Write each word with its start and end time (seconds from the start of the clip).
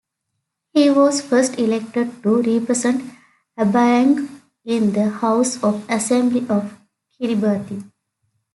He 0.73 0.89
was 0.89 1.21
first 1.21 1.59
elected 1.59 2.23
to 2.23 2.41
represent 2.41 3.03
Abaiang 3.55 4.41
in 4.65 4.93
the 4.93 5.11
House 5.11 5.61
of 5.63 5.87
Assembly 5.91 6.39
of 6.49 6.75
Kiribati. 7.21 7.87